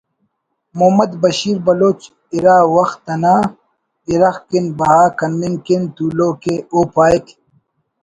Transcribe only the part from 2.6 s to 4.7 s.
وخت انا اِرغ کن